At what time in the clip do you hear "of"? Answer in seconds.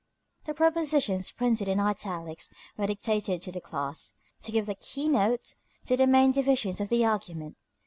6.81-6.89